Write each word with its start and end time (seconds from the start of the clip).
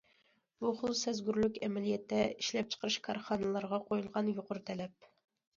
بۇ 0.63 0.71
خىل 0.77 0.95
سەزگۈرلۈك 1.01 1.59
ئەمەلىيەتتە 1.67 2.21
ئىشلەپچىقىرىش 2.29 2.97
كارخانىلىرىغا 3.09 3.81
قويۇلغان 3.91 4.33
يۇقىرى 4.39 4.65
تەلەپ. 4.73 5.11